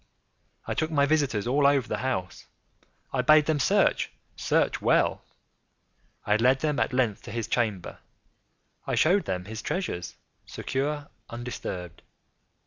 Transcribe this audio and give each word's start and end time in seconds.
I 0.65 0.73
took 0.73 0.89
my 0.89 1.05
visitors 1.05 1.45
all 1.45 1.67
over 1.67 1.87
the 1.87 1.99
house. 1.99 2.47
I 3.13 3.21
bade 3.21 3.45
them 3.45 3.59
search—search 3.59 4.81
well. 4.81 5.21
I 6.25 6.37
led 6.37 6.61
them, 6.61 6.79
at 6.79 6.91
length, 6.91 7.21
to 7.25 7.31
his 7.31 7.47
chamber. 7.47 7.99
I 8.87 8.95
showed 8.95 9.25
them 9.25 9.45
his 9.45 9.61
treasures, 9.61 10.15
secure, 10.47 11.09
undisturbed. 11.29 12.01